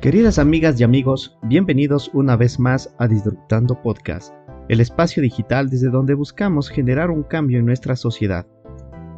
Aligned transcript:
Queridas 0.00 0.38
amigas 0.38 0.80
y 0.80 0.84
amigos, 0.84 1.36
bienvenidos 1.42 2.10
una 2.14 2.34
vez 2.34 2.58
más 2.58 2.90
a 2.98 3.06
Disruptando 3.06 3.82
Podcast, 3.82 4.32
el 4.70 4.80
espacio 4.80 5.22
digital 5.22 5.68
desde 5.68 5.90
donde 5.90 6.14
buscamos 6.14 6.70
generar 6.70 7.10
un 7.10 7.22
cambio 7.22 7.58
en 7.58 7.66
nuestra 7.66 7.94
sociedad. 7.96 8.46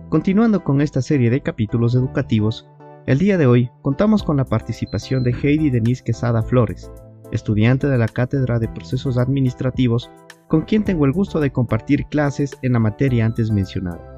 Continuando 0.08 0.64
con 0.64 0.80
esta 0.80 1.00
serie 1.00 1.30
de 1.30 1.40
capítulos 1.40 1.94
educativos, 1.94 2.68
el 3.06 3.20
día 3.20 3.38
de 3.38 3.46
hoy 3.46 3.70
contamos 3.82 4.24
con 4.24 4.38
la 4.38 4.44
participación 4.44 5.22
de 5.22 5.30
Heidi 5.30 5.70
Denise 5.70 6.02
Quesada 6.02 6.42
Flores, 6.42 6.90
estudiante 7.30 7.86
de 7.86 7.98
la 7.98 8.08
Cátedra 8.08 8.58
de 8.58 8.66
Procesos 8.66 9.18
Administrativos, 9.18 10.10
con 10.48 10.62
quien 10.62 10.82
tengo 10.82 11.04
el 11.04 11.12
gusto 11.12 11.38
de 11.38 11.52
compartir 11.52 12.06
clases 12.06 12.58
en 12.62 12.72
la 12.72 12.80
materia 12.80 13.24
antes 13.24 13.52
mencionada. 13.52 14.11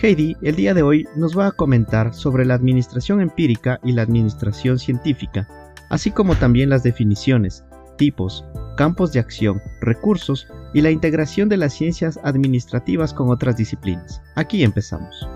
Heidi 0.00 0.36
el 0.42 0.54
día 0.54 0.74
de 0.74 0.82
hoy 0.82 1.08
nos 1.16 1.36
va 1.36 1.48
a 1.48 1.50
comentar 1.50 2.14
sobre 2.14 2.44
la 2.44 2.54
administración 2.54 3.20
empírica 3.20 3.80
y 3.82 3.90
la 3.90 4.02
administración 4.02 4.78
científica, 4.78 5.48
así 5.90 6.12
como 6.12 6.36
también 6.36 6.70
las 6.70 6.84
definiciones, 6.84 7.64
tipos, 7.96 8.44
campos 8.76 9.12
de 9.12 9.18
acción, 9.18 9.60
recursos 9.80 10.46
y 10.72 10.82
la 10.82 10.92
integración 10.92 11.48
de 11.48 11.56
las 11.56 11.72
ciencias 11.72 12.20
administrativas 12.22 13.12
con 13.12 13.28
otras 13.28 13.56
disciplinas. 13.56 14.22
Aquí 14.36 14.62
empezamos. 14.62 15.28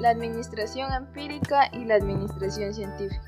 La 0.00 0.10
administración 0.10 0.92
empírica 0.92 1.70
y 1.72 1.84
la 1.84 1.94
administración 1.94 2.74
científica. 2.74 3.22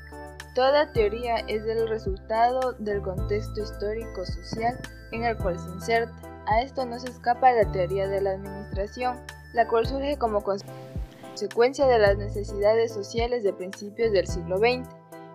Toda 0.53 0.91
teoría 0.91 1.37
es 1.47 1.63
el 1.65 1.87
resultado 1.87 2.73
del 2.79 3.01
contexto 3.01 3.61
histórico-social 3.61 4.77
en 5.13 5.23
el 5.23 5.37
cual 5.37 5.57
se 5.57 5.69
inserta 5.69 6.32
a 6.45 6.61
esto 6.61 6.85
no 6.85 6.99
se 6.99 7.09
escapa 7.09 7.51
la 7.51 7.71
teoría 7.71 8.07
de 8.07 8.21
la 8.21 8.31
administración, 8.31 9.17
la 9.53 9.67
cual 9.67 9.85
surge 9.85 10.17
como 10.17 10.43
consecuencia 10.43 11.87
de 11.87 11.99
las 11.99 12.17
necesidades 12.17 12.93
sociales 12.93 13.43
de 13.43 13.53
principios 13.53 14.11
del 14.11 14.27
siglo 14.27 14.57
XX. 14.57 14.87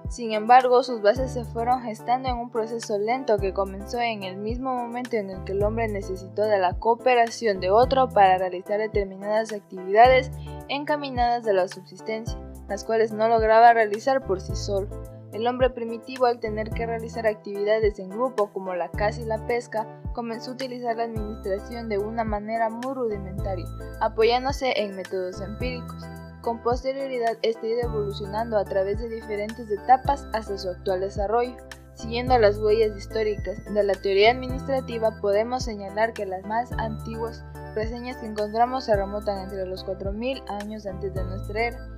Sin 0.08 0.32
embargo, 0.32 0.82
sus 0.82 1.02
bases 1.02 1.32
se 1.32 1.44
fueron 1.44 1.82
gestando 1.82 2.30
en 2.30 2.36
un 2.36 2.50
proceso 2.50 2.98
lento 2.98 3.36
que 3.36 3.52
comenzó 3.52 4.00
en 4.00 4.22
el 4.22 4.36
mismo 4.36 4.74
momento 4.74 5.16
en 5.16 5.30
el 5.30 5.44
que 5.44 5.52
el 5.52 5.62
hombre 5.62 5.86
necesitó 5.88 6.42
de 6.42 6.58
la 6.58 6.74
cooperación 6.78 7.60
de 7.60 7.70
otro 7.70 8.08
para 8.08 8.38
realizar 8.38 8.78
determinadas 8.78 9.52
actividades 9.52 10.30
encaminadas 10.68 11.46
a 11.46 11.52
la 11.52 11.68
subsistencia, 11.68 12.38
las 12.68 12.84
cuales 12.84 13.12
no 13.12 13.28
lograba 13.28 13.74
realizar 13.74 14.24
por 14.24 14.40
sí 14.40 14.56
solo. 14.56 15.17
El 15.32 15.46
hombre 15.46 15.68
primitivo, 15.68 16.24
al 16.24 16.40
tener 16.40 16.70
que 16.70 16.86
realizar 16.86 17.26
actividades 17.26 17.98
en 17.98 18.08
grupo 18.08 18.50
como 18.50 18.74
la 18.74 18.90
caza 18.90 19.20
y 19.20 19.26
la 19.26 19.46
pesca, 19.46 19.86
comenzó 20.14 20.50
a 20.50 20.54
utilizar 20.54 20.96
la 20.96 21.04
administración 21.04 21.90
de 21.90 21.98
una 21.98 22.24
manera 22.24 22.70
muy 22.70 22.94
rudimentaria, 22.94 23.66
apoyándose 24.00 24.72
en 24.76 24.96
métodos 24.96 25.40
empíricos. 25.42 26.02
Con 26.40 26.62
posterioridad, 26.62 27.36
este 27.42 27.66
ha 27.66 27.70
ido 27.70 27.80
evolucionando 27.82 28.56
a 28.56 28.64
través 28.64 28.98
de 28.98 29.10
diferentes 29.10 29.70
etapas 29.70 30.26
hasta 30.32 30.56
su 30.56 30.70
actual 30.70 31.00
desarrollo. 31.00 31.56
Siguiendo 31.92 32.38
las 32.38 32.58
huellas 32.58 32.96
históricas 32.96 33.62
de 33.64 33.82
la 33.82 33.94
teoría 33.94 34.30
administrativa, 34.30 35.20
podemos 35.20 35.64
señalar 35.64 36.14
que 36.14 36.24
las 36.24 36.44
más 36.46 36.72
antiguas 36.78 37.44
reseñas 37.74 38.16
que 38.16 38.26
encontramos 38.26 38.84
se 38.84 38.96
remontan 38.96 39.38
entre 39.40 39.66
los 39.66 39.84
4.000 39.84 40.42
años 40.62 40.86
antes 40.86 41.12
de 41.12 41.24
nuestra 41.24 41.60
era 41.60 41.88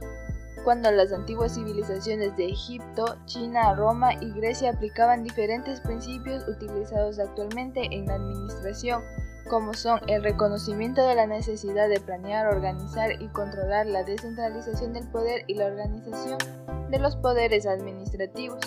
cuando 0.64 0.90
las 0.90 1.12
antiguas 1.12 1.54
civilizaciones 1.54 2.36
de 2.36 2.50
Egipto, 2.50 3.16
China, 3.26 3.74
Roma 3.74 4.14
y 4.20 4.30
Grecia 4.32 4.70
aplicaban 4.70 5.22
diferentes 5.22 5.80
principios 5.80 6.46
utilizados 6.48 7.18
actualmente 7.18 7.86
en 7.90 8.06
la 8.06 8.14
administración, 8.14 9.02
como 9.48 9.74
son 9.74 10.00
el 10.06 10.22
reconocimiento 10.22 11.06
de 11.06 11.14
la 11.14 11.26
necesidad 11.26 11.88
de 11.88 12.00
planear, 12.00 12.46
organizar 12.46 13.20
y 13.20 13.28
controlar 13.28 13.86
la 13.86 14.04
descentralización 14.04 14.92
del 14.92 15.08
poder 15.08 15.44
y 15.46 15.54
la 15.54 15.66
organización 15.66 16.38
de 16.90 16.98
los 16.98 17.16
poderes 17.16 17.66
administrativos. 17.66 18.60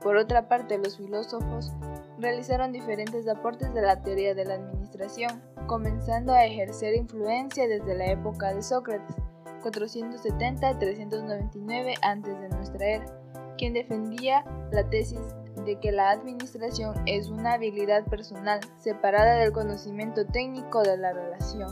Por 0.00 0.16
otra 0.16 0.48
parte, 0.48 0.78
los 0.78 0.96
filósofos 0.96 1.72
realizaron 2.18 2.72
diferentes 2.72 3.26
aportes 3.28 3.72
de 3.72 3.82
la 3.82 4.02
teoría 4.02 4.34
de 4.34 4.44
la 4.44 4.54
administración, 4.54 5.42
comenzando 5.66 6.32
a 6.32 6.44
ejercer 6.44 6.94
influencia 6.94 7.66
desde 7.66 7.94
la 7.94 8.06
época 8.06 8.52
de 8.52 8.62
Sócrates 8.62 9.16
470-399 9.62 11.94
antes 12.02 12.40
de 12.40 12.48
nuestra 12.48 12.86
era, 12.86 13.04
quien 13.56 13.74
defendía 13.74 14.44
la 14.72 14.88
tesis 14.88 15.20
de 15.64 15.78
que 15.80 15.92
la 15.92 16.10
administración 16.10 16.94
es 17.06 17.28
una 17.28 17.54
habilidad 17.54 18.04
personal 18.06 18.60
separada 18.78 19.36
del 19.36 19.52
conocimiento 19.52 20.26
técnico 20.26 20.82
de 20.82 20.96
la 20.96 21.12
relación. 21.12 21.70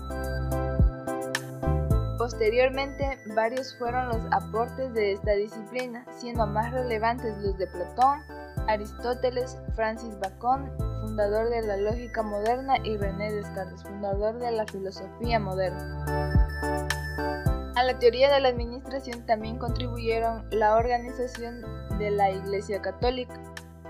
Posteriormente, 2.19 3.19
varios 3.35 3.77
fueron 3.79 4.09
los 4.09 4.21
aportes 4.33 4.93
de 4.93 5.13
esta 5.13 5.33
disciplina, 5.33 6.05
siendo 6.19 6.47
más 6.47 6.73
relevantes 6.73 7.39
los 7.39 7.57
de 7.57 7.67
Platón, 7.69 8.21
Aristóteles, 8.67 9.57
Francis 9.75 10.19
Bacon, 10.19 10.71
fundador 11.01 11.49
de 11.49 11.63
la 11.63 11.77
lógica 11.77 12.23
moderna, 12.23 12.77
y 12.85 12.97
René 12.97 13.33
Descartes, 13.33 13.83
fundador 13.83 14.39
de 14.39 14.51
la 14.51 14.67
filosofía 14.67 15.39
moderna. 15.39 16.28
La 17.89 17.99
teoría 17.99 18.31
de 18.31 18.41
la 18.41 18.51
administración 18.51 19.25
también 19.25 19.57
contribuyeron 19.57 20.45
la 20.51 20.77
organización 20.77 21.63
de 21.99 22.11
la 22.11 22.31
Iglesia 22.31 22.83
Católica, 22.83 23.43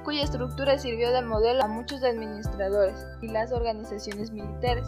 cuya 0.04 0.22
estructura 0.22 0.78
sirvió 0.78 1.10
de 1.10 1.20
modelo 1.22 1.64
a 1.64 1.66
muchos 1.66 2.04
administradores, 2.04 3.04
y 3.22 3.26
las 3.26 3.50
organizaciones 3.50 4.30
militares, 4.30 4.86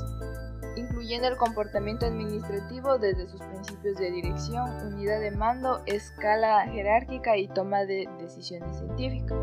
incluyendo 0.77 1.27
el 1.27 1.37
comportamiento 1.39 2.07
administrativo 2.07 2.99
desde 2.99 3.27
sus 3.27 3.43
principios 3.43 3.97
de 3.97 4.13
dirección, 4.13 4.71
unidad 4.87 5.19
de 5.19 5.33
mando, 5.33 5.83
escala 5.87 6.65
jerárquica 6.69 7.37
y 7.37 7.49
toma 7.49 7.81
de 7.87 8.09
decisiones 8.21 8.77
científicas. 8.79 9.37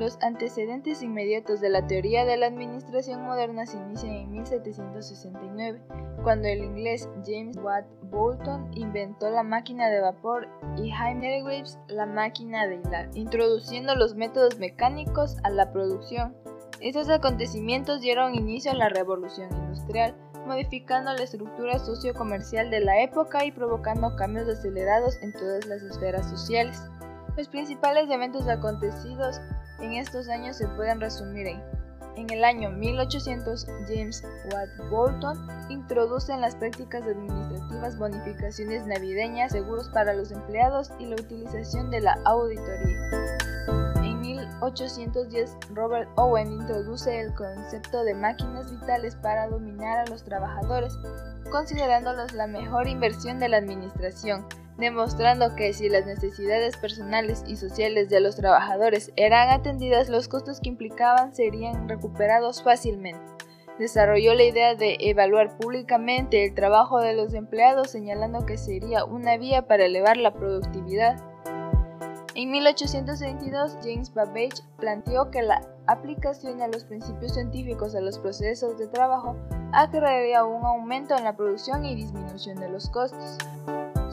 Los 0.00 0.16
antecedentes 0.22 1.02
inmediatos 1.02 1.60
de 1.60 1.68
la 1.68 1.86
teoría 1.86 2.24
de 2.24 2.38
la 2.38 2.46
administración 2.46 3.22
moderna 3.22 3.66
se 3.66 3.76
inician 3.76 4.14
en 4.14 4.30
1769, 4.30 5.82
cuando 6.22 6.48
el 6.48 6.64
inglés 6.64 7.06
James 7.26 7.58
Watt 7.58 7.84
Boulton 8.04 8.70
inventó 8.72 9.28
la 9.28 9.42
máquina 9.42 9.90
de 9.90 10.00
vapor 10.00 10.48
y 10.78 10.90
Jaime 10.90 11.42
Graves 11.42 11.78
la 11.88 12.06
máquina 12.06 12.66
de 12.66 12.76
hilar, 12.76 13.10
introduciendo 13.12 13.94
los 13.94 14.14
métodos 14.14 14.58
mecánicos 14.58 15.36
a 15.42 15.50
la 15.50 15.70
producción. 15.70 16.34
Estos 16.80 17.10
acontecimientos 17.10 18.00
dieron 18.00 18.34
inicio 18.34 18.70
a 18.70 18.76
la 18.76 18.88
revolución 18.88 19.54
industrial, 19.54 20.16
modificando 20.46 21.12
la 21.12 21.24
estructura 21.24 21.78
sociocomercial 21.78 22.70
de 22.70 22.80
la 22.80 23.02
época 23.02 23.44
y 23.44 23.52
provocando 23.52 24.16
cambios 24.16 24.48
acelerados 24.48 25.18
en 25.20 25.34
todas 25.34 25.66
las 25.66 25.82
esferas 25.82 26.26
sociales. 26.30 26.82
Los 27.36 27.48
principales 27.48 28.08
eventos 28.10 28.48
acontecidos 28.48 29.40
en 29.80 29.94
estos 29.94 30.28
años 30.28 30.56
se 30.56 30.68
pueden 30.68 31.00
resumir 31.00 31.46
en 31.48 31.80
en 32.16 32.28
el 32.30 32.44
año 32.44 32.70
1800, 32.70 33.66
James 33.88 34.22
Watt 34.52 34.90
Bolton 34.90 35.48
introduce 35.70 36.32
en 36.32 36.40
las 36.40 36.54
prácticas 36.56 37.02
administrativas 37.02 37.96
bonificaciones 37.96 38.86
navideñas, 38.86 39.52
seguros 39.52 39.88
para 39.88 40.12
los 40.12 40.30
empleados 40.30 40.90
y 40.98 41.06
la 41.06 41.14
utilización 41.14 41.90
de 41.90 42.00
la 42.00 42.18
auditoría. 42.24 42.98
En 44.02 44.20
1810, 44.20 45.56
Robert 45.72 46.10
Owen 46.16 46.52
introduce 46.52 47.20
el 47.20 47.32
concepto 47.34 48.04
de 48.04 48.14
máquinas 48.14 48.70
vitales 48.70 49.14
para 49.16 49.48
dominar 49.48 50.00
a 50.00 50.10
los 50.10 50.24
trabajadores, 50.24 50.98
considerándolos 51.50 52.32
la 52.32 52.46
mejor 52.46 52.86
inversión 52.88 53.38
de 53.38 53.48
la 53.48 53.58
administración 53.58 54.44
demostrando 54.80 55.54
que 55.54 55.72
si 55.72 55.88
las 55.88 56.06
necesidades 56.06 56.76
personales 56.76 57.44
y 57.46 57.56
sociales 57.56 58.08
de 58.08 58.20
los 58.20 58.36
trabajadores 58.36 59.12
eran 59.16 59.50
atendidas, 59.50 60.08
los 60.08 60.26
costos 60.26 60.60
que 60.60 60.70
implicaban 60.70 61.34
serían 61.34 61.88
recuperados 61.88 62.62
fácilmente. 62.62 63.20
Desarrolló 63.78 64.34
la 64.34 64.44
idea 64.44 64.74
de 64.74 64.96
evaluar 65.00 65.56
públicamente 65.56 66.44
el 66.44 66.54
trabajo 66.54 67.00
de 67.00 67.14
los 67.14 67.32
empleados, 67.34 67.90
señalando 67.90 68.44
que 68.44 68.58
sería 68.58 69.04
una 69.04 69.36
vía 69.38 69.66
para 69.66 69.84
elevar 69.84 70.16
la 70.16 70.34
productividad. 70.34 71.22
En 72.34 72.50
1822, 72.50 73.78
James 73.82 74.12
Babbage 74.12 74.62
planteó 74.78 75.30
que 75.30 75.42
la 75.42 75.62
aplicación 75.86 76.58
de 76.58 76.68
los 76.68 76.84
principios 76.84 77.34
científicos 77.34 77.94
a 77.94 78.00
los 78.00 78.18
procesos 78.18 78.78
de 78.78 78.86
trabajo 78.86 79.36
acarrearía 79.72 80.44
un 80.44 80.64
aumento 80.64 81.16
en 81.16 81.24
la 81.24 81.36
producción 81.36 81.84
y 81.84 81.94
disminución 81.94 82.60
de 82.60 82.68
los 82.68 82.88
costos. 82.90 83.38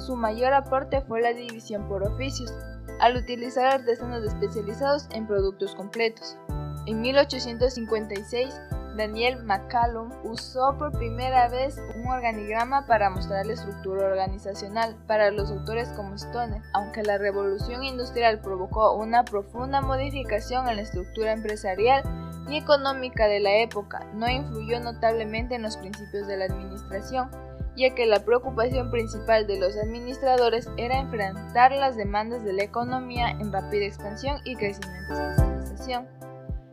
Su 0.07 0.15
mayor 0.15 0.53
aporte 0.53 1.01
fue 1.01 1.19
la 1.19 1.33
división 1.33 1.85
por 1.89 2.01
oficios, 2.01 2.53
al 3.01 3.17
utilizar 3.17 3.65
artesanos 3.65 4.23
especializados 4.23 5.05
en 5.11 5.27
productos 5.27 5.75
completos. 5.75 6.37
En 6.85 7.01
1856, 7.01 8.57
Daniel 8.95 9.43
McCallum 9.43 10.09
usó 10.23 10.77
por 10.77 10.93
primera 10.93 11.49
vez 11.49 11.77
un 11.97 12.07
organigrama 12.07 12.87
para 12.87 13.09
mostrar 13.09 13.45
la 13.47 13.55
estructura 13.55 14.07
organizacional 14.07 14.95
para 15.07 15.29
los 15.29 15.51
autores 15.51 15.89
como 15.89 16.17
Stoner. 16.17 16.61
Aunque 16.73 17.03
la 17.03 17.17
revolución 17.17 17.83
industrial 17.83 18.39
provocó 18.39 18.93
una 18.95 19.25
profunda 19.25 19.81
modificación 19.81 20.69
en 20.69 20.77
la 20.77 20.83
estructura 20.83 21.33
empresarial 21.33 22.01
y 22.47 22.55
económica 22.55 23.27
de 23.27 23.41
la 23.41 23.57
época, 23.57 24.05
no 24.13 24.29
influyó 24.29 24.79
notablemente 24.79 25.55
en 25.55 25.63
los 25.63 25.75
principios 25.75 26.27
de 26.27 26.37
la 26.37 26.45
administración 26.45 27.29
ya 27.77 27.93
que 27.93 28.07
la 28.07 28.25
preocupación 28.25 28.89
principal 28.89 29.45
de 29.45 29.59
los 29.59 29.77
administradores 29.77 30.67
era 30.77 30.99
enfrentar 30.99 31.71
las 31.71 31.95
demandas 31.95 32.43
de 32.43 32.53
la 32.53 32.63
economía 32.63 33.29
en 33.29 33.53
rápida 33.53 33.85
expansión 33.85 34.39
y 34.45 34.55
crecimiento 34.55 35.13
de 35.13 35.29
especialización. 35.29 36.07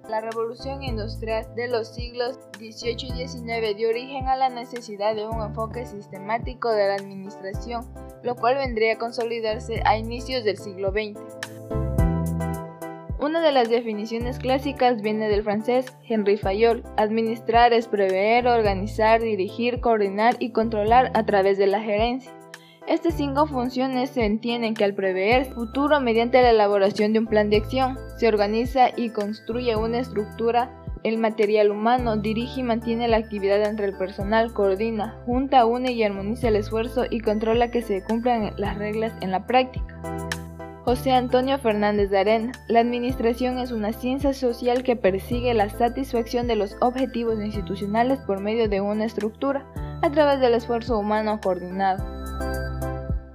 La 0.09 0.21
revolución 0.21 0.83
industrial 0.83 1.47
de 1.55 1.69
los 1.69 1.95
siglos 1.95 2.39
XVIII 2.59 3.09
y 3.09 3.29
XIX 3.29 3.77
dio 3.77 3.91
origen 3.91 4.29
a 4.29 4.37
la 4.37 4.49
necesidad 4.49 5.15
de 5.15 5.27
un 5.27 5.43
enfoque 5.43 5.87
sistemático 5.87 6.71
de 6.71 6.89
la 6.89 6.95
administración, 6.95 7.87
lo 8.23 8.35
cual 8.35 8.57
vendría 8.57 8.95
a 8.95 8.99
consolidarse 8.99 9.83
a 9.85 9.97
inicios 9.99 10.45
del 10.45 10.59
siglo 10.59 10.91
XX. 10.91 11.44
Una 13.25 13.41
de 13.41 13.53
las 13.53 13.71
definiciones 13.71 14.39
clásicas 14.39 15.01
viene 15.01 15.31
del 15.31 15.43
francés 15.43 15.87
Henri 16.07 16.37
Fayol. 16.37 16.83
Administrar 16.99 17.73
es 17.73 17.89
prever, 17.89 18.47
organizar, 18.47 19.23
dirigir, 19.23 19.81
coordinar 19.81 20.37
y 20.41 20.51
controlar 20.51 21.11
a 21.15 21.25
través 21.25 21.57
de 21.57 21.67
la 21.67 21.81
gerencia. 21.81 22.31
Estas 22.87 23.15
cinco 23.15 23.47
funciones 23.47 24.11
se 24.11 24.27
entienden 24.27 24.75
que 24.75 24.85
al 24.85 24.93
prever 24.93 25.47
futuro 25.47 26.03
mediante 26.03 26.43
la 26.43 26.51
elaboración 26.51 27.15
de 27.15 27.21
un 27.21 27.27
plan 27.27 27.49
de 27.49 27.57
acción, 27.57 27.97
se 28.19 28.29
organiza 28.29 28.91
y 28.95 29.09
construye 29.09 29.75
una 29.75 30.01
estructura, 30.01 30.71
el 31.03 31.17
material 31.17 31.71
humano 31.71 32.19
dirige 32.19 32.61
y 32.61 32.63
mantiene 32.63 33.09
la 33.09 33.17
actividad 33.17 33.65
entre 33.65 33.87
el 33.87 33.97
personal, 33.97 34.53
coordina, 34.53 35.19
junta, 35.25 35.65
une 35.65 35.93
y 35.93 36.03
armoniza 36.03 36.49
el 36.49 36.57
esfuerzo 36.57 37.05
y 37.09 37.21
controla 37.21 37.71
que 37.71 37.81
se 37.81 38.05
cumplan 38.05 38.53
las 38.59 38.77
reglas 38.77 39.15
en 39.23 39.31
la 39.31 39.47
práctica. 39.47 39.99
José 40.85 41.13
Antonio 41.13 41.59
Fernández 41.59 42.11
de 42.11 42.19
Arena. 42.19 42.53
La 42.69 42.81
administración 42.81 43.59
es 43.59 43.73
una 43.73 43.95
ciencia 43.95 44.35
social 44.35 44.83
que 44.83 44.97
persigue 44.97 45.55
la 45.55 45.71
satisfacción 45.71 46.47
de 46.47 46.57
los 46.57 46.77
objetivos 46.81 47.41
institucionales 47.41 48.19
por 48.21 48.41
medio 48.41 48.69
de 48.69 48.83
una 48.83 49.07
estructura, 49.07 49.65
a 50.03 50.11
través 50.11 50.41
del 50.41 50.53
esfuerzo 50.53 50.99
humano 50.99 51.41
coordinado. 51.43 52.05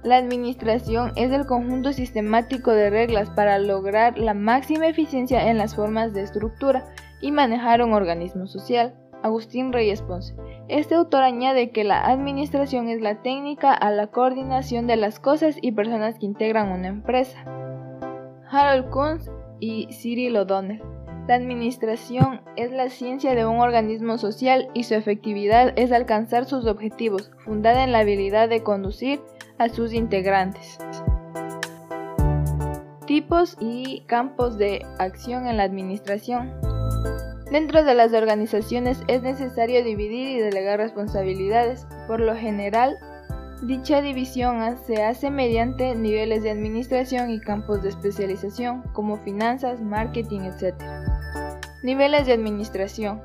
La 0.04 0.16
administración 0.16 1.10
es 1.16 1.32
el 1.32 1.44
conjunto 1.46 1.92
sistemático 1.92 2.70
de 2.70 2.88
reglas 2.88 3.28
para 3.30 3.58
lograr 3.58 4.16
la 4.16 4.32
máxima 4.32 4.86
eficiencia 4.86 5.50
en 5.50 5.58
las 5.58 5.74
formas 5.74 6.14
de 6.14 6.22
estructura 6.22 6.86
y 7.20 7.32
manejar 7.32 7.82
un 7.82 7.94
organismo 7.94 8.46
social. 8.46 8.94
Agustín 9.24 9.72
Reyes 9.72 10.02
Ponce. 10.02 10.34
Este 10.70 10.94
autor 10.94 11.24
añade 11.24 11.72
que 11.72 11.82
la 11.82 12.00
administración 12.06 12.88
es 12.88 13.00
la 13.00 13.22
técnica 13.22 13.74
a 13.74 13.90
la 13.90 14.06
coordinación 14.06 14.86
de 14.86 14.94
las 14.94 15.18
cosas 15.18 15.56
y 15.60 15.72
personas 15.72 16.16
que 16.20 16.26
integran 16.26 16.70
una 16.70 16.86
empresa. 16.86 17.42
Harold 18.48 18.88
Kunz 18.90 19.28
y 19.58 19.88
Cyril 19.92 20.36
O'Donnell. 20.36 20.80
La 21.26 21.34
administración 21.34 22.42
es 22.54 22.70
la 22.70 22.88
ciencia 22.88 23.34
de 23.34 23.44
un 23.46 23.58
organismo 23.58 24.16
social 24.16 24.68
y 24.72 24.84
su 24.84 24.94
efectividad 24.94 25.72
es 25.74 25.90
alcanzar 25.90 26.44
sus 26.44 26.66
objetivos, 26.66 27.32
fundada 27.44 27.82
en 27.82 27.90
la 27.90 27.98
habilidad 27.98 28.48
de 28.48 28.62
conducir 28.62 29.20
a 29.58 29.70
sus 29.70 29.92
integrantes. 29.92 30.78
Tipos 33.08 33.56
y 33.58 34.04
campos 34.06 34.56
de 34.56 34.86
acción 35.00 35.48
en 35.48 35.56
la 35.56 35.64
administración. 35.64 36.69
Dentro 37.50 37.82
de 37.82 37.94
las 37.94 38.12
organizaciones 38.12 39.02
es 39.08 39.22
necesario 39.22 39.82
dividir 39.82 40.28
y 40.28 40.40
delegar 40.40 40.78
responsabilidades. 40.78 41.84
Por 42.06 42.20
lo 42.20 42.36
general, 42.36 42.96
dicha 43.62 44.00
división 44.00 44.76
se 44.86 45.02
hace 45.02 45.30
mediante 45.32 45.96
niveles 45.96 46.44
de 46.44 46.52
administración 46.52 47.28
y 47.30 47.40
campos 47.40 47.82
de 47.82 47.88
especialización, 47.88 48.82
como 48.92 49.16
finanzas, 49.18 49.80
marketing, 49.80 50.42
etc. 50.42 50.76
Niveles 51.82 52.26
de 52.26 52.34
administración. 52.34 53.20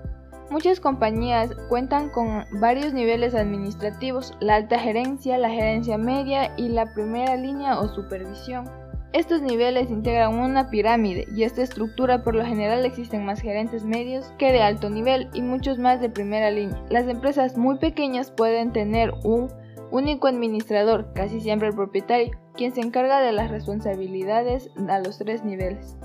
Muchas 0.50 0.80
compañías 0.80 1.52
cuentan 1.70 2.10
con 2.10 2.46
varios 2.60 2.94
niveles 2.94 3.36
administrativos, 3.36 4.34
la 4.40 4.56
alta 4.56 4.80
gerencia, 4.80 5.38
la 5.38 5.50
gerencia 5.50 6.00
media 6.00 6.52
y 6.58 6.70
la 6.70 6.92
primera 6.94 7.36
línea 7.36 7.80
o 7.80 7.90
supervisión. 7.90 8.66
Estos 9.16 9.42
niveles 9.42 9.92
integran 9.92 10.38
una 10.38 10.70
pirámide 10.70 11.26
y 11.34 11.44
esta 11.44 11.62
estructura 11.62 12.22
por 12.22 12.36
lo 12.36 12.44
general 12.44 12.84
existen 12.84 13.24
más 13.24 13.40
gerentes 13.40 13.86
medios 13.86 14.34
que 14.38 14.52
de 14.52 14.62
alto 14.62 14.90
nivel 14.90 15.30
y 15.34 15.42
muchos 15.42 15.80
más 15.80 16.02
de 16.02 16.10
primera 16.10 16.52
línea. 16.52 16.84
Las 16.90 17.08
empresas 17.08 17.58
muy 17.58 17.78
pequeñas 17.78 18.30
pueden 18.30 18.74
tener 18.74 19.14
un 19.24 19.48
único 19.90 20.28
administrador, 20.28 21.14
casi 21.14 21.40
siempre 21.40 21.70
el 21.70 21.76
propietario, 21.76 22.38
quien 22.56 22.74
se 22.74 22.82
encarga 22.82 23.22
de 23.22 23.32
las 23.32 23.50
responsabilidades 23.50 24.70
a 24.90 25.00
los 25.00 25.18
tres 25.18 25.46
niveles. 25.46 25.96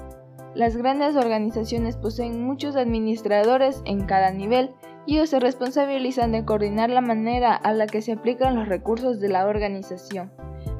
Las 0.54 0.76
grandes 0.76 1.16
organizaciones 1.16 1.96
poseen 1.96 2.44
muchos 2.44 2.76
administradores 2.76 3.82
en 3.86 4.06
cada 4.06 4.30
nivel 4.30 4.70
y 5.04 5.16
ellos 5.16 5.30
se 5.30 5.40
responsabilizan 5.40 6.30
de 6.30 6.44
coordinar 6.44 6.90
la 6.90 7.00
manera 7.00 7.56
a 7.56 7.72
la 7.72 7.88
que 7.88 8.02
se 8.02 8.12
aplican 8.12 8.54
los 8.54 8.68
recursos 8.68 9.18
de 9.18 9.30
la 9.30 9.46
organización. 9.48 10.30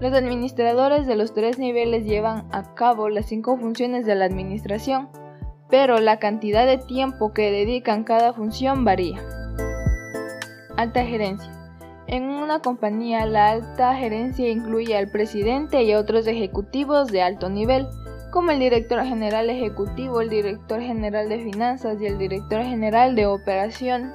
Los 0.00 0.14
administradores 0.14 1.06
de 1.06 1.14
los 1.14 1.34
tres 1.34 1.58
niveles 1.58 2.06
llevan 2.06 2.46
a 2.52 2.74
cabo 2.74 3.10
las 3.10 3.26
cinco 3.26 3.58
funciones 3.58 4.06
de 4.06 4.14
la 4.14 4.24
administración, 4.24 5.10
pero 5.68 5.98
la 5.98 6.18
cantidad 6.18 6.64
de 6.64 6.78
tiempo 6.78 7.34
que 7.34 7.50
dedican 7.50 8.04
cada 8.04 8.32
función 8.32 8.82
varía. 8.86 9.22
Alta 10.78 11.04
gerencia. 11.04 11.52
En 12.06 12.30
una 12.30 12.60
compañía, 12.60 13.26
la 13.26 13.50
alta 13.50 13.94
gerencia 13.94 14.48
incluye 14.48 14.96
al 14.96 15.10
presidente 15.10 15.82
y 15.82 15.92
otros 15.92 16.26
ejecutivos 16.26 17.08
de 17.08 17.20
alto 17.20 17.50
nivel, 17.50 17.86
como 18.32 18.52
el 18.52 18.58
director 18.58 19.04
general 19.04 19.50
ejecutivo, 19.50 20.22
el 20.22 20.30
director 20.30 20.80
general 20.80 21.28
de 21.28 21.40
finanzas 21.40 22.00
y 22.00 22.06
el 22.06 22.16
director 22.16 22.62
general 22.62 23.14
de 23.16 23.26
operaciones, 23.26 24.14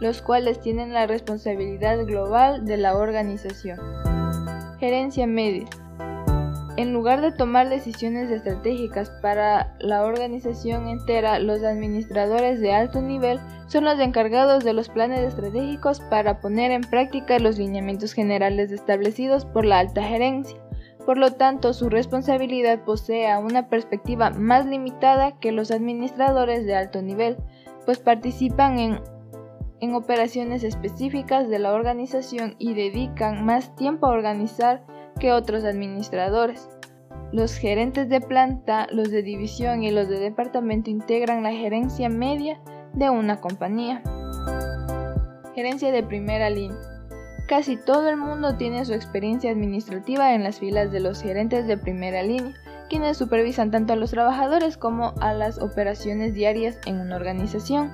los 0.00 0.22
cuales 0.22 0.60
tienen 0.60 0.92
la 0.92 1.06
responsabilidad 1.06 2.04
global 2.04 2.66
de 2.66 2.78
la 2.78 2.96
organización. 2.96 3.78
Gerencia 4.80 5.26
media. 5.26 5.66
En 6.78 6.94
lugar 6.94 7.20
de 7.20 7.32
tomar 7.32 7.68
decisiones 7.68 8.30
estratégicas 8.30 9.10
para 9.20 9.76
la 9.78 10.04
organización 10.04 10.88
entera, 10.88 11.38
los 11.38 11.62
administradores 11.62 12.62
de 12.62 12.72
alto 12.72 13.02
nivel 13.02 13.38
son 13.66 13.84
los 13.84 14.00
encargados 14.00 14.64
de 14.64 14.72
los 14.72 14.88
planes 14.88 15.20
estratégicos 15.20 16.00
para 16.00 16.40
poner 16.40 16.70
en 16.70 16.80
práctica 16.80 17.38
los 17.38 17.58
lineamientos 17.58 18.14
generales 18.14 18.72
establecidos 18.72 19.44
por 19.44 19.66
la 19.66 19.80
alta 19.80 20.02
gerencia. 20.02 20.56
Por 21.04 21.18
lo 21.18 21.32
tanto, 21.32 21.74
su 21.74 21.90
responsabilidad 21.90 22.82
posee 22.82 23.36
una 23.36 23.68
perspectiva 23.68 24.30
más 24.30 24.64
limitada 24.64 25.38
que 25.40 25.52
los 25.52 25.70
administradores 25.70 26.64
de 26.64 26.74
alto 26.74 27.02
nivel, 27.02 27.36
pues 27.84 27.98
participan 27.98 28.78
en 28.78 29.00
en 29.80 29.94
operaciones 29.94 30.62
específicas 30.62 31.48
de 31.48 31.58
la 31.58 31.72
organización 31.72 32.54
y 32.58 32.74
dedican 32.74 33.44
más 33.44 33.74
tiempo 33.76 34.06
a 34.06 34.10
organizar 34.10 34.84
que 35.18 35.32
otros 35.32 35.64
administradores. 35.64 36.68
Los 37.32 37.54
gerentes 37.54 38.08
de 38.08 38.20
planta, 38.20 38.86
los 38.90 39.10
de 39.10 39.22
división 39.22 39.82
y 39.82 39.90
los 39.90 40.08
de 40.08 40.18
departamento 40.18 40.90
integran 40.90 41.42
la 41.42 41.52
gerencia 41.52 42.08
media 42.08 42.60
de 42.92 43.08
una 43.08 43.40
compañía. 43.40 44.02
Gerencia 45.54 45.92
de 45.92 46.02
primera 46.02 46.50
línea. 46.50 46.78
Casi 47.48 47.76
todo 47.76 48.08
el 48.08 48.16
mundo 48.16 48.56
tiene 48.56 48.84
su 48.84 48.94
experiencia 48.94 49.50
administrativa 49.50 50.34
en 50.34 50.44
las 50.44 50.60
filas 50.60 50.92
de 50.92 51.00
los 51.00 51.22
gerentes 51.22 51.66
de 51.66 51.76
primera 51.76 52.22
línea, 52.22 52.54
quienes 52.88 53.16
supervisan 53.16 53.70
tanto 53.70 53.92
a 53.92 53.96
los 53.96 54.10
trabajadores 54.10 54.76
como 54.76 55.14
a 55.20 55.32
las 55.32 55.60
operaciones 55.60 56.34
diarias 56.34 56.78
en 56.86 57.00
una 57.00 57.16
organización 57.16 57.90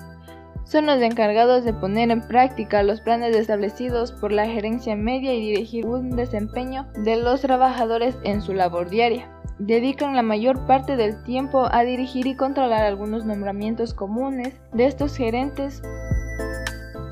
son 0.66 0.86
los 0.86 1.00
encargados 1.00 1.64
de 1.64 1.72
poner 1.72 2.10
en 2.10 2.26
práctica 2.26 2.82
los 2.82 3.00
planes 3.00 3.36
establecidos 3.36 4.10
por 4.10 4.32
la 4.32 4.46
gerencia 4.46 4.96
media 4.96 5.32
y 5.32 5.40
dirigir 5.40 5.86
un 5.86 6.10
desempeño 6.10 6.86
de 6.98 7.16
los 7.16 7.40
trabajadores 7.40 8.16
en 8.24 8.42
su 8.42 8.52
labor 8.52 8.90
diaria. 8.90 9.30
Dedican 9.58 10.16
la 10.16 10.22
mayor 10.22 10.66
parte 10.66 10.96
del 10.96 11.22
tiempo 11.22 11.68
a 11.70 11.84
dirigir 11.84 12.26
y 12.26 12.34
controlar 12.34 12.84
algunos 12.84 13.24
nombramientos 13.24 13.94
comunes 13.94 14.54
de 14.72 14.86
estos 14.86 15.16
gerentes. 15.16 15.82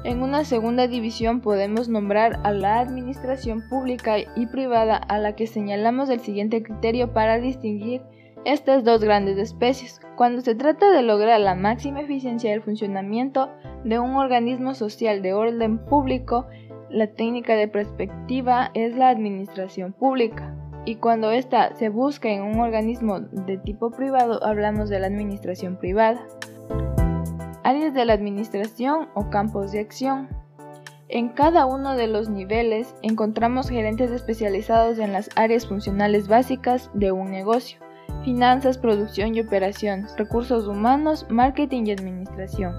En 0.02 0.20
una 0.20 0.44
segunda 0.44 0.88
división 0.88 1.40
podemos 1.40 1.88
nombrar 1.88 2.40
a 2.42 2.52
la 2.52 2.80
administración 2.80 3.62
pública 3.70 4.16
y 4.18 4.46
privada 4.46 4.96
a 4.96 5.18
la 5.18 5.36
que 5.36 5.46
señalamos 5.46 6.10
el 6.10 6.20
siguiente 6.20 6.62
criterio 6.62 7.12
para 7.12 7.38
distinguir 7.38 8.02
estas 8.44 8.84
dos 8.84 9.02
grandes 9.02 9.38
especies. 9.38 10.00
Cuando 10.16 10.42
se 10.42 10.54
trata 10.54 10.90
de 10.90 11.02
lograr 11.02 11.40
la 11.40 11.54
máxima 11.54 12.02
eficiencia 12.02 12.50
del 12.50 12.62
funcionamiento 12.62 13.50
de 13.84 13.98
un 13.98 14.16
organismo 14.16 14.74
social 14.74 15.22
de 15.22 15.32
orden 15.32 15.78
público, 15.78 16.46
la 16.90 17.06
técnica 17.08 17.56
de 17.56 17.68
perspectiva 17.68 18.70
es 18.74 18.96
la 18.96 19.08
administración 19.08 19.92
pública. 19.92 20.54
Y 20.84 20.96
cuando 20.96 21.30
ésta 21.30 21.74
se 21.74 21.88
busca 21.88 22.28
en 22.28 22.42
un 22.42 22.60
organismo 22.60 23.20
de 23.20 23.56
tipo 23.56 23.90
privado, 23.90 24.44
hablamos 24.44 24.90
de 24.90 25.00
la 25.00 25.06
administración 25.06 25.78
privada. 25.78 26.26
Áreas 27.62 27.94
de 27.94 28.04
la 28.04 28.12
administración 28.12 29.08
o 29.14 29.30
campos 29.30 29.72
de 29.72 29.80
acción. 29.80 30.28
En 31.08 31.30
cada 31.30 31.64
uno 31.64 31.96
de 31.96 32.06
los 32.06 32.28
niveles 32.28 32.94
encontramos 33.00 33.70
gerentes 33.70 34.10
especializados 34.10 34.98
en 34.98 35.12
las 35.12 35.30
áreas 35.36 35.66
funcionales 35.66 36.28
básicas 36.28 36.90
de 36.92 37.12
un 37.12 37.30
negocio 37.30 37.78
finanzas, 38.24 38.78
producción 38.78 39.34
y 39.34 39.40
operaciones, 39.40 40.14
recursos 40.16 40.66
humanos, 40.66 41.26
marketing 41.28 41.84
y 41.86 41.92
administración. 41.92 42.74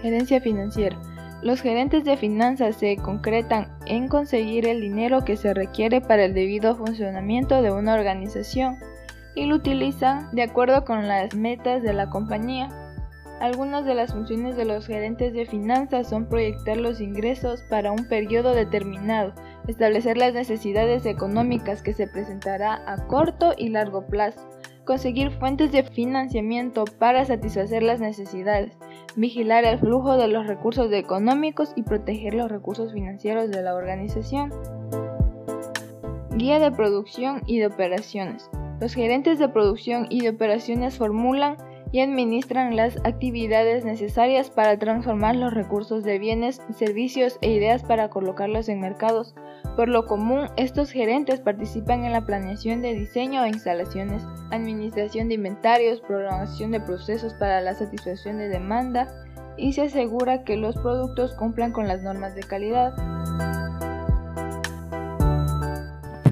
Gerencia 0.00 0.40
financiera. 0.40 0.98
Los 1.42 1.60
gerentes 1.60 2.04
de 2.04 2.16
finanzas 2.16 2.76
se 2.76 2.96
concretan 2.96 3.68
en 3.86 4.08
conseguir 4.08 4.66
el 4.66 4.80
dinero 4.80 5.24
que 5.24 5.36
se 5.36 5.52
requiere 5.52 6.00
para 6.00 6.24
el 6.24 6.32
debido 6.32 6.74
funcionamiento 6.74 7.60
de 7.60 7.70
una 7.70 7.94
organización 7.94 8.76
y 9.34 9.44
lo 9.44 9.56
utilizan 9.56 10.30
de 10.32 10.42
acuerdo 10.42 10.84
con 10.84 11.06
las 11.06 11.34
metas 11.34 11.82
de 11.82 11.92
la 11.92 12.08
compañía. 12.08 12.70
Algunas 13.40 13.84
de 13.84 13.94
las 13.94 14.12
funciones 14.12 14.56
de 14.56 14.64
los 14.64 14.86
gerentes 14.86 15.34
de 15.34 15.44
finanzas 15.44 16.08
son 16.08 16.26
proyectar 16.26 16.78
los 16.78 17.00
ingresos 17.00 17.62
para 17.68 17.92
un 17.92 18.08
periodo 18.08 18.54
determinado, 18.54 19.34
establecer 19.68 20.16
las 20.16 20.34
necesidades 20.34 21.06
económicas 21.06 21.82
que 21.82 21.92
se 21.92 22.06
presentará 22.06 22.82
a 22.86 23.06
corto 23.06 23.54
y 23.56 23.70
largo 23.70 24.06
plazo, 24.06 24.48
conseguir 24.84 25.30
fuentes 25.30 25.72
de 25.72 25.82
financiamiento 25.82 26.84
para 26.84 27.24
satisfacer 27.24 27.82
las 27.82 28.00
necesidades, 28.00 28.72
vigilar 29.16 29.64
el 29.64 29.78
flujo 29.78 30.16
de 30.16 30.28
los 30.28 30.46
recursos 30.46 30.92
económicos 30.92 31.72
y 31.76 31.82
proteger 31.82 32.34
los 32.34 32.50
recursos 32.50 32.92
financieros 32.92 33.50
de 33.50 33.62
la 33.62 33.74
organización. 33.74 34.52
Guía 36.36 36.58
de 36.58 36.72
producción 36.72 37.42
y 37.46 37.60
de 37.60 37.66
operaciones. 37.66 38.50
Los 38.80 38.94
gerentes 38.94 39.38
de 39.38 39.48
producción 39.48 40.06
y 40.10 40.22
de 40.22 40.30
operaciones 40.30 40.98
formulan 40.98 41.56
y 41.94 42.00
administran 42.00 42.74
las 42.74 42.96
actividades 43.04 43.84
necesarias 43.84 44.50
para 44.50 44.76
transformar 44.80 45.36
los 45.36 45.54
recursos 45.54 46.02
de 46.02 46.18
bienes, 46.18 46.60
servicios 46.76 47.38
e 47.40 47.52
ideas 47.52 47.84
para 47.84 48.10
colocarlos 48.10 48.68
en 48.68 48.80
mercados. 48.80 49.36
Por 49.76 49.88
lo 49.88 50.04
común, 50.04 50.48
estos 50.56 50.90
gerentes 50.90 51.38
participan 51.38 52.04
en 52.04 52.10
la 52.10 52.26
planeación 52.26 52.82
de 52.82 52.94
diseño 52.94 53.44
e 53.44 53.50
instalaciones, 53.50 54.24
administración 54.50 55.28
de 55.28 55.34
inventarios, 55.34 56.00
programación 56.00 56.72
de 56.72 56.80
procesos 56.80 57.32
para 57.34 57.60
la 57.60 57.76
satisfacción 57.76 58.38
de 58.38 58.48
demanda 58.48 59.06
y 59.56 59.74
se 59.74 59.82
asegura 59.82 60.42
que 60.42 60.56
los 60.56 60.74
productos 60.74 61.32
cumplan 61.34 61.70
con 61.70 61.86
las 61.86 62.02
normas 62.02 62.34
de 62.34 62.42
calidad. 62.42 62.92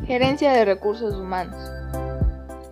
Gerencia 0.09 0.55
de 0.55 0.65
recursos 0.65 1.15
humanos. 1.15 1.82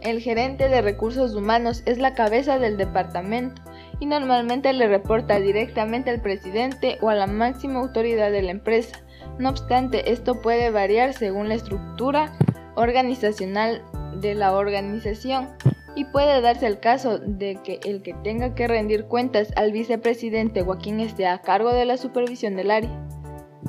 El 0.02 0.20
gerente 0.20 0.70
de 0.70 0.80
recursos 0.80 1.34
humanos 1.34 1.82
es 1.84 1.98
la 1.98 2.14
cabeza 2.14 2.58
del 2.58 2.78
departamento 2.78 3.60
y 3.98 4.06
normalmente 4.06 4.72
le 4.72 4.88
reporta 4.88 5.38
directamente 5.38 6.08
al 6.08 6.22
presidente 6.22 6.96
o 7.02 7.10
a 7.10 7.14
la 7.14 7.26
máxima 7.26 7.80
autoridad 7.80 8.32
de 8.32 8.40
la 8.40 8.50
empresa. 8.50 9.00
No 9.38 9.50
obstante, 9.50 10.10
esto 10.10 10.40
puede 10.40 10.70
variar 10.70 11.12
según 11.12 11.48
la 11.48 11.54
estructura 11.54 12.32
organizacional 12.76 13.82
de 14.20 14.34
la 14.34 14.54
organización 14.54 15.50
y 15.94 16.06
puede 16.06 16.40
darse 16.40 16.66
el 16.66 16.80
caso 16.80 17.18
de 17.18 17.58
que 17.62 17.80
el 17.84 18.00
que 18.00 18.14
tenga 18.24 18.54
que 18.54 18.68
rendir 18.68 19.04
cuentas 19.04 19.52
al 19.54 19.70
vicepresidente 19.70 20.62
o 20.62 20.72
a 20.72 20.78
quien 20.78 21.00
esté 21.00 21.26
a 21.26 21.42
cargo 21.42 21.72
de 21.74 21.84
la 21.84 21.98
supervisión 21.98 22.56
del 22.56 22.70
área. 22.70 23.06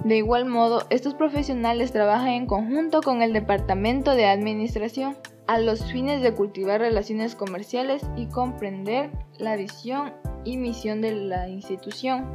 De 0.06 0.16
igual 0.16 0.46
modo, 0.46 0.84
estos 0.90 1.14
profesionales 1.14 1.92
trabajan 1.92 2.30
en 2.30 2.46
conjunto 2.46 3.02
con 3.02 3.22
el 3.22 3.34
departamento 3.34 4.16
de 4.16 4.26
administración 4.26 5.18
a 5.48 5.60
los 5.60 5.84
fines 5.92 6.22
de 6.22 6.34
cultivar 6.34 6.82
relaciones 6.82 7.36
comerciales 7.36 8.04
y 8.16 8.28
comprender 8.28 9.12
la 9.38 9.56
visión 9.56 10.14
y 10.46 10.58
misión 10.58 11.02
de 11.02 11.14
la 11.14 11.50
institución. 11.50 12.30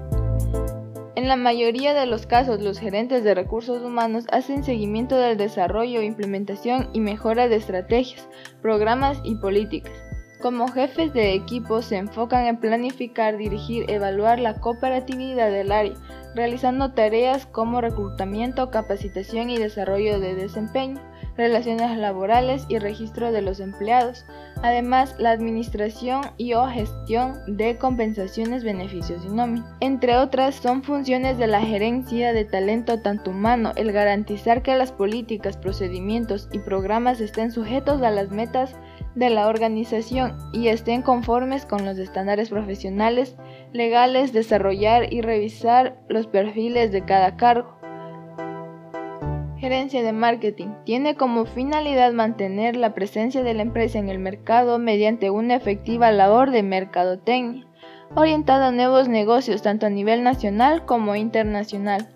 En 1.16 1.28
la 1.28 1.36
mayoría 1.36 1.94
de 1.94 2.04
los 2.04 2.26
casos, 2.26 2.60
los 2.60 2.78
gerentes 2.78 3.24
de 3.24 3.34
recursos 3.34 3.82
humanos 3.82 4.26
hacen 4.30 4.62
seguimiento 4.62 5.16
del 5.16 5.38
desarrollo, 5.38 6.02
implementación 6.02 6.90
y 6.92 7.00
mejora 7.00 7.48
de 7.48 7.56
estrategias, 7.56 8.28
programas 8.60 9.18
y 9.24 9.36
políticas. 9.36 9.94
Como 10.42 10.68
jefes 10.68 11.14
de 11.14 11.32
equipo 11.32 11.80
se 11.80 11.96
enfocan 11.96 12.44
en 12.44 12.60
planificar, 12.60 13.38
dirigir, 13.38 13.90
evaluar 13.90 14.38
la 14.38 14.60
cooperatividad 14.60 15.50
del 15.50 15.72
área, 15.72 15.94
realizando 16.34 16.92
tareas 16.92 17.46
como 17.46 17.80
reclutamiento, 17.80 18.70
capacitación 18.70 19.48
y 19.48 19.56
desarrollo 19.56 20.20
de 20.20 20.34
desempeño, 20.34 21.00
relaciones 21.36 21.96
laborales 21.98 22.64
y 22.68 22.78
registro 22.78 23.32
de 23.32 23.42
los 23.42 23.60
empleados, 23.60 24.24
además 24.62 25.14
la 25.18 25.30
administración 25.30 26.22
y 26.36 26.54
o 26.54 26.66
gestión 26.66 27.34
de 27.46 27.76
compensaciones, 27.76 28.64
beneficios 28.64 29.24
y 29.24 29.28
nómina. 29.28 29.76
Entre 29.80 30.16
otras 30.16 30.54
son 30.54 30.82
funciones 30.82 31.38
de 31.38 31.46
la 31.46 31.60
gerencia 31.60 32.32
de 32.32 32.44
talento 32.44 33.00
tanto 33.00 33.30
humano, 33.30 33.72
el 33.76 33.92
garantizar 33.92 34.62
que 34.62 34.76
las 34.76 34.92
políticas, 34.92 35.56
procedimientos 35.56 36.48
y 36.52 36.58
programas 36.58 37.20
estén 37.20 37.52
sujetos 37.52 38.02
a 38.02 38.10
las 38.10 38.30
metas 38.30 38.74
de 39.14 39.30
la 39.30 39.48
organización 39.48 40.36
y 40.52 40.68
estén 40.68 41.02
conformes 41.02 41.64
con 41.64 41.84
los 41.84 41.98
estándares 41.98 42.50
profesionales, 42.50 43.36
legales, 43.72 44.32
desarrollar 44.32 45.12
y 45.12 45.22
revisar 45.22 45.98
los 46.08 46.26
perfiles 46.26 46.92
de 46.92 47.04
cada 47.04 47.36
cargo 47.36 47.75
Gerencia 49.58 50.02
de 50.02 50.12
marketing 50.12 50.68
tiene 50.84 51.14
como 51.14 51.46
finalidad 51.46 52.12
mantener 52.12 52.76
la 52.76 52.92
presencia 52.92 53.42
de 53.42 53.54
la 53.54 53.62
empresa 53.62 53.98
en 53.98 54.10
el 54.10 54.18
mercado 54.18 54.78
mediante 54.78 55.30
una 55.30 55.54
efectiva 55.54 56.10
labor 56.12 56.50
de 56.50 56.62
mercadotecnia, 56.62 57.66
orientada 58.14 58.68
a 58.68 58.72
nuevos 58.72 59.08
negocios 59.08 59.62
tanto 59.62 59.86
a 59.86 59.90
nivel 59.90 60.22
nacional 60.22 60.84
como 60.84 61.16
internacional. 61.16 62.06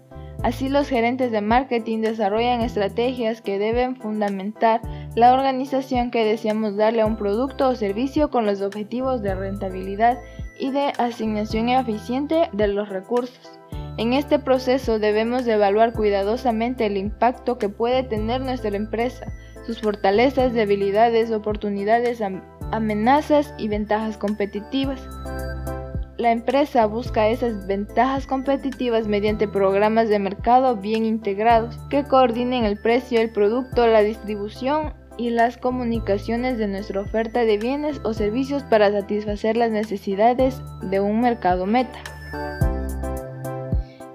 Así 0.43 0.69
los 0.69 0.89
gerentes 0.89 1.33
de 1.33 1.41
marketing 1.41 2.01
desarrollan 2.01 2.61
estrategias 2.61 3.41
que 3.41 3.59
deben 3.59 3.97
fundamentar 3.97 4.83
la 5.15 5.33
organización 5.33 6.11
que 6.11 6.25
deseamos 6.25 6.77
darle 6.77 7.03
a 7.03 7.07
un 7.07 7.17
producto 7.17 7.69
o 7.69 7.75
servicio 7.75 8.31
con 8.31 8.45
los 8.45 8.61
objetivos 8.61 9.23
de 9.23 9.35
rentabilidad 9.35 10.19
y 10.59 10.73
de 10.73 10.93
asignación 10.99 11.71
eficiente 11.71 12.51
de 12.53 12.69
los 12.69 12.91
recursos. 12.91 13.60
En 14.01 14.15
este 14.15 14.39
proceso 14.39 14.99
debemos 14.99 15.47
evaluar 15.47 15.93
cuidadosamente 15.93 16.87
el 16.87 16.97
impacto 16.97 17.59
que 17.59 17.69
puede 17.69 18.03
tener 18.03 18.41
nuestra 18.41 18.75
empresa, 18.75 19.31
sus 19.67 19.83
fortalezas, 19.83 20.55
debilidades, 20.55 21.31
oportunidades, 21.31 22.23
amenazas 22.73 23.53
y 23.59 23.69
ventajas 23.69 24.17
competitivas. 24.17 25.07
La 26.17 26.33
empresa 26.33 26.87
busca 26.87 27.29
esas 27.29 27.67
ventajas 27.67 28.27
competitivas 28.27 29.07
mediante 29.07 29.47
programas 29.47 30.09
de 30.09 30.19
mercado 30.19 30.77
bien 30.77 31.05
integrados 31.05 31.77
que 31.91 32.05
coordinen 32.05 32.65
el 32.65 32.79
precio, 32.79 33.21
el 33.21 33.29
producto, 33.29 33.87
la 33.87 34.01
distribución 34.01 34.95
y 35.19 35.29
las 35.29 35.59
comunicaciones 35.59 36.57
de 36.57 36.69
nuestra 36.69 37.03
oferta 37.03 37.41
de 37.41 37.59
bienes 37.59 38.01
o 38.03 38.15
servicios 38.15 38.63
para 38.63 38.91
satisfacer 38.93 39.59
las 39.59 39.71
necesidades 39.71 40.63
de 40.85 41.01
un 41.01 41.21
mercado 41.21 41.67
meta. 41.67 41.99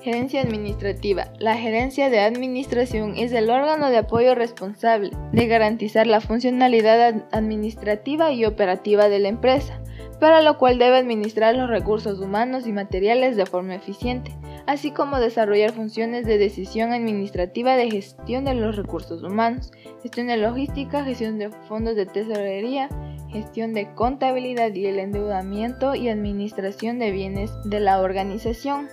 Gerencia 0.05 0.41
Administrativa. 0.41 1.33
La 1.39 1.57
gerencia 1.57 2.12
de 2.12 2.19
administración 2.19 3.15
es 3.17 3.31
el 3.31 3.50
órgano 3.50 3.89
de 3.89 3.97
apoyo 3.97 4.35
responsable 4.35 5.09
de 5.31 5.47
garantizar 5.47 6.05
la 6.05 6.21
funcionalidad 6.21 7.25
administrativa 7.31 8.31
y 8.31 8.45
operativa 8.45 9.09
de 9.09 9.17
la 9.17 9.29
empresa, 9.29 9.81
para 10.19 10.43
lo 10.43 10.59
cual 10.59 10.77
debe 10.77 10.97
administrar 10.97 11.55
los 11.55 11.71
recursos 11.71 12.19
humanos 12.19 12.67
y 12.67 12.71
materiales 12.71 13.35
de 13.35 13.47
forma 13.47 13.74
eficiente, 13.74 14.38
así 14.67 14.91
como 14.91 15.19
desarrollar 15.19 15.71
funciones 15.71 16.27
de 16.27 16.38
decisión 16.38 16.93
administrativa 16.93 17.75
de 17.75 17.89
gestión 17.89 18.45
de 18.45 18.53
los 18.53 18.75
recursos 18.75 19.24
humanos, 19.24 19.71
gestión 20.03 20.27
de 20.27 20.38
logística, 20.38 21.03
gestión 21.03 21.39
de 21.39 21.50
fondos 21.67 21.95
de 21.95 22.05
tesorería, 22.05 22.89
gestión 23.29 23.74
de 23.74 23.91
contabilidad 23.95 24.71
y 24.71 24.85
el 24.85 25.00
endeudamiento 25.00 25.95
y 25.95 26.09
administración 26.09 27.00
de 27.00 27.09
bienes 27.09 27.50
de 27.63 27.79
la 27.79 28.00
organización. 28.00 28.88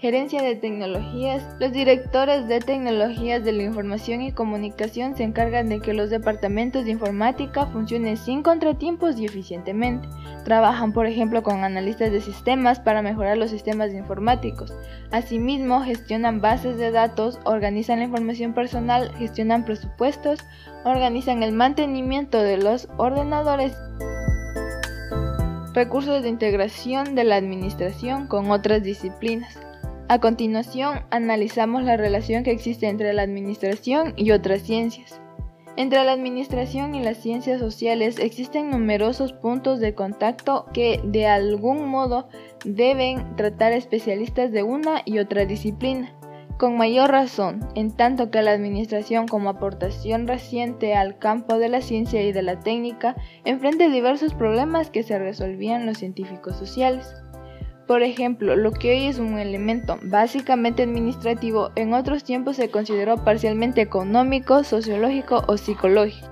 Gerencia 0.00 0.42
de 0.42 0.56
Tecnologías. 0.56 1.44
Los 1.58 1.72
directores 1.72 2.48
de 2.48 2.60
tecnologías 2.60 3.44
de 3.44 3.52
la 3.52 3.64
información 3.64 4.22
y 4.22 4.32
comunicación 4.32 5.14
se 5.14 5.24
encargan 5.24 5.68
de 5.68 5.80
que 5.80 5.92
los 5.92 6.08
departamentos 6.08 6.86
de 6.86 6.92
informática 6.92 7.66
funcionen 7.66 8.16
sin 8.16 8.42
contratiempos 8.42 9.20
y 9.20 9.26
eficientemente. 9.26 10.08
Trabajan, 10.46 10.94
por 10.94 11.04
ejemplo, 11.04 11.42
con 11.42 11.64
analistas 11.64 12.10
de 12.12 12.22
sistemas 12.22 12.80
para 12.80 13.02
mejorar 13.02 13.36
los 13.36 13.50
sistemas 13.50 13.92
informáticos. 13.92 14.72
Asimismo, 15.10 15.82
gestionan 15.82 16.40
bases 16.40 16.78
de 16.78 16.92
datos, 16.92 17.38
organizan 17.44 17.98
la 17.98 18.06
información 18.06 18.54
personal, 18.54 19.12
gestionan 19.18 19.66
presupuestos, 19.66 20.40
organizan 20.82 21.42
el 21.42 21.52
mantenimiento 21.52 22.38
de 22.38 22.56
los 22.56 22.88
ordenadores 22.96 23.76
recursos 25.74 26.22
de 26.22 26.30
integración 26.30 27.14
de 27.14 27.24
la 27.24 27.36
administración 27.36 28.28
con 28.28 28.50
otras 28.50 28.82
disciplinas. 28.82 29.58
A 30.10 30.18
continuación, 30.18 31.04
analizamos 31.12 31.84
la 31.84 31.96
relación 31.96 32.42
que 32.42 32.50
existe 32.50 32.88
entre 32.88 33.12
la 33.12 33.22
administración 33.22 34.12
y 34.16 34.32
otras 34.32 34.62
ciencias. 34.62 35.20
Entre 35.76 36.02
la 36.02 36.10
administración 36.10 36.96
y 36.96 37.00
las 37.00 37.18
ciencias 37.18 37.60
sociales 37.60 38.18
existen 38.18 38.70
numerosos 38.70 39.32
puntos 39.32 39.78
de 39.78 39.94
contacto 39.94 40.66
que 40.74 41.00
de 41.04 41.28
algún 41.28 41.86
modo 41.86 42.28
deben 42.64 43.36
tratar 43.36 43.70
especialistas 43.70 44.50
de 44.50 44.64
una 44.64 45.02
y 45.04 45.20
otra 45.20 45.44
disciplina. 45.46 46.12
Con 46.58 46.76
mayor 46.76 47.12
razón, 47.12 47.60
en 47.76 47.92
tanto 47.92 48.32
que 48.32 48.42
la 48.42 48.50
administración 48.50 49.28
como 49.28 49.48
aportación 49.48 50.26
reciente 50.26 50.96
al 50.96 51.18
campo 51.18 51.56
de 51.56 51.68
la 51.68 51.82
ciencia 51.82 52.20
y 52.20 52.32
de 52.32 52.42
la 52.42 52.58
técnica 52.58 53.14
enfrenta 53.44 53.88
diversos 53.88 54.34
problemas 54.34 54.90
que 54.90 55.04
se 55.04 55.20
resolvían 55.20 55.86
los 55.86 55.98
científicos 55.98 56.56
sociales. 56.56 57.14
Por 57.90 58.04
ejemplo, 58.04 58.54
lo 58.54 58.70
que 58.70 58.92
hoy 58.92 59.06
es 59.06 59.18
un 59.18 59.36
elemento 59.36 59.98
básicamente 60.00 60.84
administrativo, 60.84 61.72
en 61.74 61.92
otros 61.92 62.22
tiempos 62.22 62.54
se 62.54 62.70
consideró 62.70 63.24
parcialmente 63.24 63.80
económico, 63.80 64.62
sociológico 64.62 65.42
o 65.48 65.56
psicológico. 65.56 66.28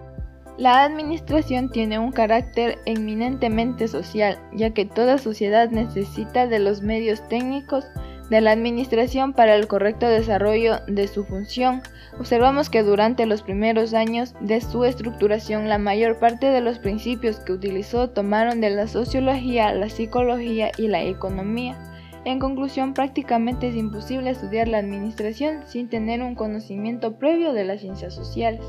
La 0.56 0.84
administración 0.84 1.68
tiene 1.68 1.98
un 1.98 2.12
carácter 2.12 2.78
eminentemente 2.86 3.88
social, 3.88 4.38
ya 4.52 4.70
que 4.70 4.84
toda 4.84 5.18
sociedad 5.18 5.68
necesita 5.68 6.46
de 6.46 6.60
los 6.60 6.82
medios 6.82 7.28
técnicos 7.28 7.86
de 8.30 8.40
la 8.40 8.52
administración 8.52 9.32
para 9.32 9.56
el 9.56 9.66
correcto 9.66 10.06
desarrollo 10.06 10.78
de 10.86 11.08
su 11.08 11.24
función. 11.24 11.82
Observamos 12.18 12.68
que 12.68 12.82
durante 12.82 13.26
los 13.26 13.42
primeros 13.42 13.94
años 13.94 14.34
de 14.40 14.60
su 14.60 14.84
estructuración 14.84 15.68
la 15.68 15.78
mayor 15.78 16.18
parte 16.18 16.46
de 16.46 16.60
los 16.60 16.80
principios 16.80 17.38
que 17.38 17.52
utilizó 17.52 18.10
tomaron 18.10 18.60
de 18.60 18.70
la 18.70 18.88
sociología, 18.88 19.72
la 19.72 19.88
psicología 19.88 20.72
y 20.76 20.88
la 20.88 21.02
economía. 21.02 21.78
En 22.24 22.40
conclusión, 22.40 22.92
prácticamente 22.92 23.68
es 23.68 23.76
imposible 23.76 24.30
estudiar 24.30 24.66
la 24.66 24.78
administración 24.78 25.62
sin 25.66 25.88
tener 25.88 26.20
un 26.20 26.34
conocimiento 26.34 27.18
previo 27.18 27.52
de 27.52 27.64
las 27.64 27.80
ciencias 27.80 28.14
sociales. 28.14 28.62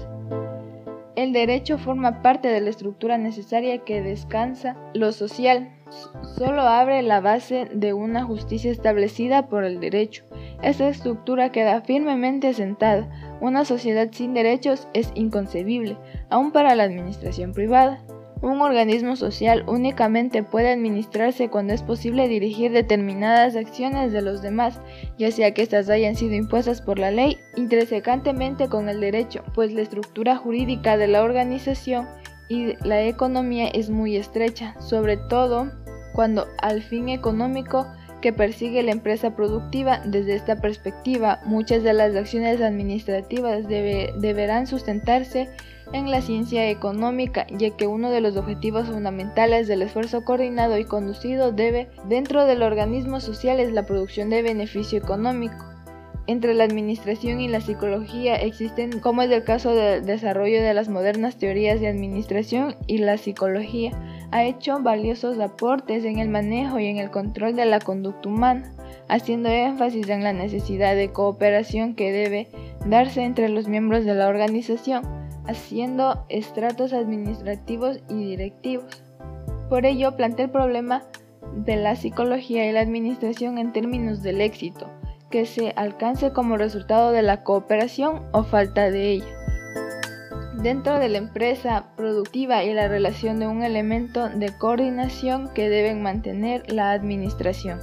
El 1.16 1.34
derecho 1.34 1.80
forma 1.80 2.22
parte 2.22 2.50
de 2.50 2.62
la 2.62 2.70
estructura 2.70 3.18
necesaria 3.18 3.80
que 3.80 4.02
descansa 4.02 4.78
lo 4.94 5.12
social. 5.12 5.79
Solo 6.38 6.62
abre 6.62 7.02
la 7.02 7.20
base 7.20 7.68
de 7.74 7.94
una 7.94 8.24
justicia 8.24 8.72
establecida 8.72 9.48
por 9.48 9.64
el 9.64 9.80
derecho. 9.80 10.24
Esta 10.62 10.90
estructura 10.90 11.52
queda 11.52 11.82
firmemente 11.82 12.50
asentada. 12.50 13.10
Una 13.42 13.66
sociedad 13.66 14.10
sin 14.12 14.34
derechos 14.34 14.88
es 14.94 15.12
inconcebible, 15.16 15.98
aun 16.30 16.52
para 16.52 16.76
la 16.76 16.84
administración 16.84 17.54
privada. 17.54 18.04
Un 18.42 18.62
organismo 18.62 19.18
social 19.18 19.66
únicamente 19.68 20.44
puede 20.44 20.72
administrarse 20.72 21.50
cuando 21.50 21.74
es 21.74 21.84
posible 21.84 22.30
dirigir 22.30 22.72
determinadas 22.72 23.58
acciones 23.58 24.14
de 24.14 24.22
los 24.22 24.42
demás, 24.42 24.80
ya 25.18 25.30
sea 25.30 25.54
que 25.54 25.62
éstas 25.62 25.90
hayan 25.90 26.16
sido 26.16 26.36
impuestas 26.36 26.82
por 26.82 27.00
la 27.00 27.12
ley, 27.12 27.38
intrinsecantemente 27.58 28.70
con 28.70 28.88
el 28.88 29.02
derecho, 29.02 29.44
pues 29.56 29.74
la 29.74 29.82
estructura 29.82 30.38
jurídica 30.38 30.96
de 30.96 31.10
la 31.10 31.22
organización 31.22 32.08
y 32.50 32.76
la 32.86 33.04
economía 33.04 33.68
es 33.68 33.90
muy 33.90 34.18
estrecha, 34.18 34.76
sobre 34.82 35.16
todo 35.16 35.72
cuando 36.14 36.48
al 36.62 36.82
fin 36.82 37.08
económico 37.08 37.88
que 38.22 38.34
persigue 38.34 38.84
la 38.84 38.92
empresa 38.92 39.36
productiva. 39.36 40.02
Desde 40.06 40.36
esta 40.36 40.58
perspectiva, 40.58 41.40
muchas 41.46 41.84
de 41.84 41.94
las 41.94 42.16
acciones 42.16 42.60
administrativas 42.62 43.68
deberán 43.68 44.68
sustentarse 44.68 45.48
en 45.94 46.12
la 46.12 46.22
ciencia 46.22 46.70
económica, 46.70 47.48
ya 47.50 47.70
que 47.72 47.88
uno 47.88 48.12
de 48.12 48.22
los 48.22 48.36
objetivos 48.36 48.88
fundamentales 48.88 49.68
del 49.68 49.82
esfuerzo 49.82 50.24
coordinado 50.24 50.78
y 50.78 50.86
conducido 50.86 51.52
debe, 51.52 51.90
dentro 52.08 52.46
del 52.46 52.62
organismo 52.62 53.20
social, 53.20 53.60
es 53.60 53.72
la 53.72 53.86
producción 53.86 54.30
de 54.30 54.42
beneficio 54.42 55.00
económico. 55.00 55.79
Entre 56.30 56.54
la 56.54 56.64
administración 56.64 57.42
y 57.42 57.48
la 57.48 57.60
psicología 57.60 58.36
existen, 58.36 59.00
como 59.00 59.24
es 59.24 59.32
el 59.32 59.44
caso 59.44 59.74
del 59.74 60.06
desarrollo 60.06 60.62
de 60.62 60.76
las 60.76 60.88
modernas 60.88 61.40
teorías 61.40 61.82
de 61.82 61.88
administración 61.88 62.76
y 62.86 63.00
la 63.00 63.18
psicología, 63.18 63.94
ha 64.30 64.44
hecho 64.44 64.80
valiosos 64.80 65.40
aportes 65.40 66.06
en 66.06 66.20
el 66.20 66.30
manejo 66.30 66.80
y 66.80 66.86
en 66.86 66.98
el 66.98 67.10
control 67.10 67.56
de 67.56 67.66
la 67.66 67.80
conducta 67.80 68.30
humana, 68.30 68.72
haciendo 69.08 69.50
énfasis 69.50 70.08
en 70.10 70.24
la 70.24 70.32
necesidad 70.32 70.96
de 70.96 71.12
cooperación 71.12 71.96
que 71.96 72.12
debe 72.12 72.48
darse 72.86 73.24
entre 73.24 73.50
los 73.50 73.68
miembros 73.68 74.06
de 74.06 74.14
la 74.14 74.28
organización 74.28 75.02
haciendo 75.48 76.28
estratos 76.30 76.94
administrativos 76.94 78.02
y 78.08 78.24
directivos. 78.24 79.02
Por 79.68 79.88
ello, 79.88 80.16
plantea 80.16 80.46
el 80.46 80.52
problema 80.52 81.02
de 81.56 81.76
la 81.76 81.96
psicología 81.96 82.70
y 82.70 82.72
la 82.72 82.82
administración 82.82 83.58
en 83.58 83.74
términos 83.74 84.22
del 84.22 84.42
éxito, 84.42 84.92
que 85.30 85.46
se 85.46 85.74
alcance 85.76 86.32
como 86.32 86.58
resultado 86.58 87.12
de 87.12 87.22
la 87.22 87.44
cooperación 87.44 88.24
o 88.32 88.44
falta 88.44 88.90
de 88.90 89.12
ella. 89.12 89.36
Dentro 90.62 91.00
de 91.00 91.10
la 91.10 91.20
empresa 91.20 91.86
productiva 91.96 92.64
y 92.64 92.74
la 92.74 92.88
relación 92.88 93.40
de 93.40 93.48
un 93.48 93.64
elemento 93.64 94.30
de 94.30 94.58
coordinación 94.58 95.54
que 95.54 95.70
deben 95.70 96.02
mantener 96.02 96.72
la 96.72 96.92
administración. 96.92 97.80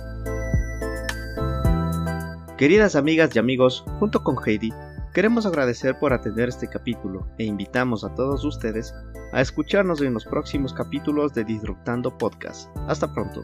Queridas 2.58 2.96
amigas 2.96 3.34
y 3.34 3.38
amigos, 3.38 3.84
junto 3.98 4.22
con 4.22 4.36
Heidi, 4.44 4.72
Queremos 5.16 5.46
agradecer 5.46 5.98
por 5.98 6.12
atender 6.12 6.50
este 6.50 6.68
capítulo 6.68 7.26
e 7.38 7.44
invitamos 7.44 8.04
a 8.04 8.14
todos 8.14 8.44
ustedes 8.44 8.94
a 9.32 9.40
escucharnos 9.40 10.02
en 10.02 10.12
los 10.12 10.26
próximos 10.26 10.74
capítulos 10.74 11.32
de 11.32 11.42
Disruptando 11.42 12.18
Podcast. 12.18 12.68
Hasta 12.86 13.10
pronto. 13.10 13.42